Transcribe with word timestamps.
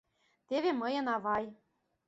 —Теве 0.47 0.71
мыйын 0.81 1.07
авай! 1.15 1.45